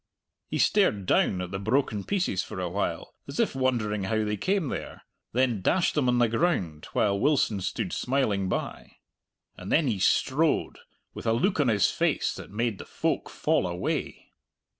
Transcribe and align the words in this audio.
He 0.49 0.57
stared 0.57 1.05
down 1.05 1.41
at 1.41 1.51
the 1.51 1.59
broken 1.59 2.03
pieces 2.03 2.41
for 2.43 2.59
a 2.59 2.67
while, 2.71 3.13
as 3.27 3.39
if 3.39 3.53
wondering 3.53 4.05
how 4.05 4.23
they 4.25 4.35
came 4.35 4.69
there, 4.69 5.03
then 5.31 5.61
dashed 5.61 5.93
them 5.93 6.09
on 6.09 6.17
the 6.17 6.27
ground 6.27 6.85
while 6.93 7.19
Wilson 7.19 7.61
stood 7.61 7.93
smiling 7.93 8.49
by. 8.49 8.93
And 9.57 9.71
then 9.71 9.85
he 9.87 9.99
strode 9.99 10.79
with 11.13 11.27
a 11.27 11.33
look 11.33 11.59
on 11.59 11.67
his 11.67 11.91
face 11.91 12.33
that 12.33 12.49
made 12.49 12.79
the 12.79 12.85
folk 12.85 13.29
fall 13.29 13.67
away. 13.67 14.31